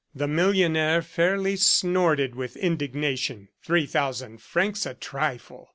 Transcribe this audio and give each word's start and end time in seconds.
The 0.15 0.27
millionaire 0.27 1.03
fairly 1.03 1.55
snorted 1.55 2.33
with 2.33 2.57
indignation. 2.57 3.49
"Three 3.63 3.85
thousand 3.85 4.41
francs 4.41 4.87
a 4.87 4.95
trifle!" 4.95 5.69